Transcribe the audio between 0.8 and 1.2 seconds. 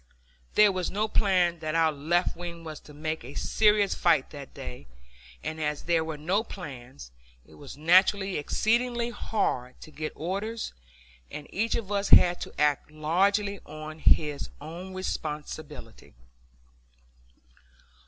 no